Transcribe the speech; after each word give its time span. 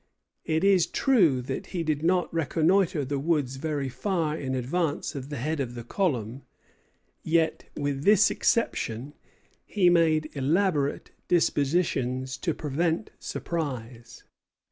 It 0.45 0.63
is 0.63 0.87
true 0.87 1.43
that 1.43 1.67
he 1.67 1.83
did 1.83 2.01
not 2.01 2.33
reconnoitre 2.33 3.05
the 3.05 3.19
woods 3.19 3.57
very 3.57 3.87
far 3.87 4.35
in 4.35 4.55
advance 4.55 5.13
of 5.13 5.29
the 5.29 5.37
head 5.37 5.59
of 5.59 5.75
the 5.75 5.83
column; 5.83 6.41
yet, 7.21 7.65
with 7.77 8.03
this 8.03 8.31
exception, 8.31 9.13
he 9.63 9.91
made 9.91 10.31
elaborate 10.33 11.11
dispositions 11.27 12.35
to 12.37 12.55
prevent 12.55 13.11
surprise. 13.19 14.23